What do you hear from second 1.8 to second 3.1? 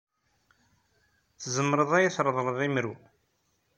ad iyi-treḍleḍ imru?